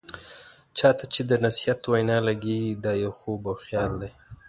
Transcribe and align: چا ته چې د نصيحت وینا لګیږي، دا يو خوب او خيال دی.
چا 0.77 0.89
ته 0.97 1.05
چې 1.13 1.21
د 1.29 1.31
نصيحت 1.45 1.81
وینا 1.91 2.17
لګیږي، 2.27 2.73
دا 2.83 2.91
يو 3.03 3.11
خوب 3.19 3.41
او 3.49 3.55
خيال 3.63 3.91
دی. 4.01 4.11